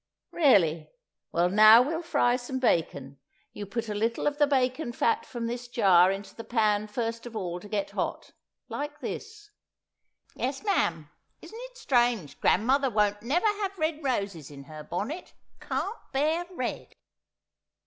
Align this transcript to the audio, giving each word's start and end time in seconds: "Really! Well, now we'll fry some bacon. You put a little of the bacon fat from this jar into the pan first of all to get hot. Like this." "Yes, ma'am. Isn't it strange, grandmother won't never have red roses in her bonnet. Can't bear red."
"Really! 0.31 0.89
Well, 1.31 1.51
now 1.51 1.83
we'll 1.83 2.01
fry 2.01 2.35
some 2.35 2.57
bacon. 2.57 3.19
You 3.53 3.67
put 3.67 3.87
a 3.87 3.93
little 3.93 4.25
of 4.25 4.39
the 4.39 4.47
bacon 4.47 4.93
fat 4.93 5.27
from 5.27 5.45
this 5.45 5.67
jar 5.67 6.11
into 6.11 6.33
the 6.33 6.43
pan 6.43 6.87
first 6.87 7.27
of 7.27 7.35
all 7.35 7.59
to 7.59 7.69
get 7.69 7.91
hot. 7.91 8.31
Like 8.67 9.01
this." 9.01 9.51
"Yes, 10.35 10.63
ma'am. 10.63 11.11
Isn't 11.43 11.61
it 11.69 11.77
strange, 11.77 12.39
grandmother 12.41 12.89
won't 12.89 13.21
never 13.21 13.45
have 13.45 13.77
red 13.77 14.03
roses 14.03 14.49
in 14.49 14.63
her 14.63 14.83
bonnet. 14.83 15.35
Can't 15.59 15.99
bear 16.11 16.47
red." 16.49 16.95